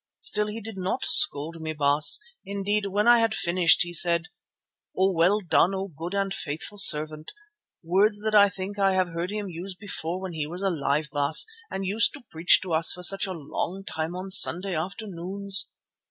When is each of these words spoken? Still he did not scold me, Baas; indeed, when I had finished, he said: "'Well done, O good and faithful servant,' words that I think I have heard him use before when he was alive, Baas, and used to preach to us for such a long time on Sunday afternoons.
Still 0.17 0.47
he 0.47 0.61
did 0.61 0.79
not 0.79 1.05
scold 1.05 1.61
me, 1.61 1.73
Baas; 1.73 2.17
indeed, 2.43 2.87
when 2.87 3.07
I 3.07 3.19
had 3.19 3.35
finished, 3.35 3.83
he 3.83 3.93
said: 3.93 4.29
"'Well 4.95 5.41
done, 5.41 5.75
O 5.75 5.89
good 5.89 6.15
and 6.15 6.33
faithful 6.33 6.79
servant,' 6.79 7.33
words 7.83 8.19
that 8.23 8.33
I 8.33 8.49
think 8.49 8.79
I 8.79 8.93
have 8.93 9.09
heard 9.09 9.29
him 9.29 9.47
use 9.47 9.75
before 9.75 10.19
when 10.19 10.33
he 10.33 10.47
was 10.47 10.63
alive, 10.63 11.09
Baas, 11.11 11.45
and 11.69 11.85
used 11.85 12.13
to 12.13 12.23
preach 12.31 12.61
to 12.61 12.73
us 12.73 12.91
for 12.93 13.03
such 13.03 13.27
a 13.27 13.31
long 13.31 13.83
time 13.87 14.15
on 14.15 14.31
Sunday 14.31 14.73
afternoons. 14.73 15.69